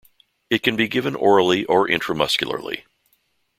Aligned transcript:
It 0.49 0.63
can 0.63 0.75
be 0.75 0.87
given 0.87 1.13
orally 1.13 1.63
or 1.65 1.87
intramuscularly. 1.87 2.85